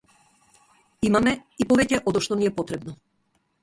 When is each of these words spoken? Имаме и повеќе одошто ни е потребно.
Имаме 1.09 1.35
и 1.63 1.69
повеќе 1.75 2.03
одошто 2.13 2.43
ни 2.43 2.53
е 2.53 2.59
потребно. 2.61 3.01